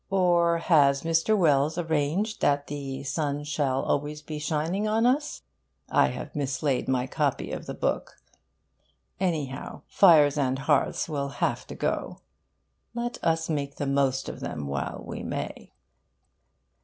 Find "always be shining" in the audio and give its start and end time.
3.83-4.87